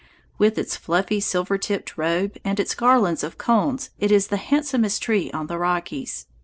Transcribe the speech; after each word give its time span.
With 0.39 0.57
its 0.57 0.75
fluffy 0.75 1.19
silver 1.19 1.59
tipped 1.59 1.95
robe 1.95 2.35
and 2.43 2.59
its 2.59 2.73
garlands 2.73 3.23
of 3.23 3.37
cones 3.37 3.91
it 3.99 4.11
is 4.11 4.29
the 4.29 4.37
handsomest 4.37 5.03
tree 5.03 5.29
on 5.31 5.45
the 5.45 5.59
Rockies. 5.59 6.25